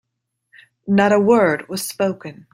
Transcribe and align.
Not 0.87 1.13
a 1.13 1.19
word 1.19 1.69
was 1.69 1.85
spoken. 1.87 2.47